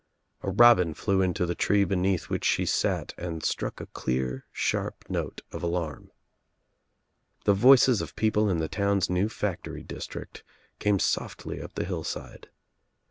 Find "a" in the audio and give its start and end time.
0.41-0.49, 3.79-3.85